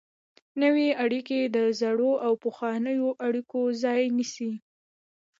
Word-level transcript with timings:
نوې 0.61 0.87
اړیکې 1.03 1.39
د 1.55 1.57
زړو 1.79 2.11
او 2.25 2.33
پخوانیو 2.43 3.07
اړیکو 3.27 3.61
ځای 3.83 4.01
نیسي. 4.17 4.51